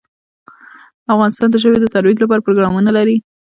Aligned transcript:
افغانستان 1.13 1.49
د 1.51 1.55
ژبې 1.63 1.77
د 1.81 1.85
ترویج 1.95 2.17
لپاره 2.21 2.43
پروګرامونه 2.45 2.89
لري. 2.97 3.17